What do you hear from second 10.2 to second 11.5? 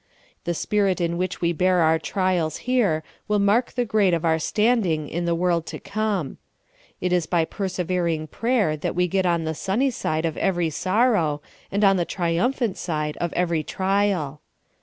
of every sorrow,